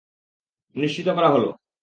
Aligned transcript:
নিশ্চিত 0.75 1.07
করা 1.09 1.15
করা 1.15 1.29
হলো। 1.29 1.49